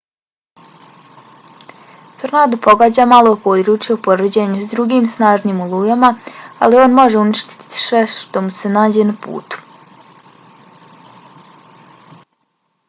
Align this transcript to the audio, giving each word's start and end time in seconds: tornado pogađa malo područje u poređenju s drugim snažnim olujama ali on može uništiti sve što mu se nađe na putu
tornado 2.21 2.57
pogađa 2.67 3.03
malo 3.11 3.33
područje 3.43 3.97
u 3.97 3.99
poređenju 4.07 4.61
s 4.63 4.69
drugim 4.71 5.05
snažnim 5.11 5.59
olujama 5.65 6.09
ali 6.67 6.79
on 6.85 6.95
može 7.01 7.19
uništiti 7.25 7.77
sve 7.83 8.01
što 8.15 8.43
mu 8.47 8.55
se 8.61 8.71
nađe 8.79 9.05
na 9.11 9.15
putu 9.27 12.15